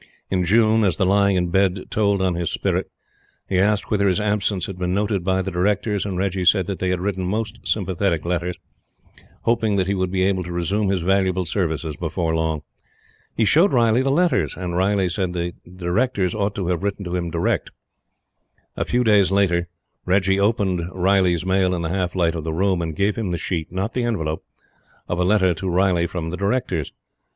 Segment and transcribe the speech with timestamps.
[0.31, 2.89] In June, as the lying in bed told on his spirit,
[3.47, 6.79] he asked whether his absence had been noted by the Directors, and Reggie said that
[6.79, 8.57] they had written most sympathetic letters,
[9.43, 12.63] hoping that he would be able to resume his valuable services before long.
[13.37, 17.03] He showed Riley the letters: and Riley said that the Directors ought to have written
[17.05, 17.69] to him direct.
[18.75, 19.67] A few days later,
[20.07, 23.37] Reggie opened Riley's mail in the half light of the room, and gave him the
[23.37, 24.43] sheet not the envelope
[25.07, 26.91] of a letter to Riley from the Directors.